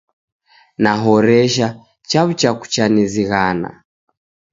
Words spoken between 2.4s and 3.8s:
kucha nizighana